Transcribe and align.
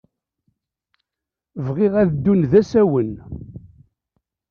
Bɣiɣ 1.65 1.93
ad 2.01 2.09
ddun 2.13 2.41
d 2.51 2.53
asawen. 2.61 3.11